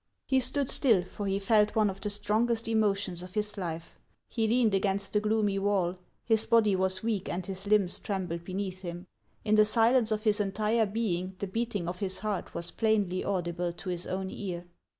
[0.25, 4.47] He stood still, for he felt one of the strongest emotions of his life; he
[4.47, 9.05] leaned against the gloomy wall; his body was weak, and his limbs trembled beneath him.
[9.45, 13.71] In the silence of his entire being the beating of his heart was plainly audible
[13.73, 14.65] to his own ear.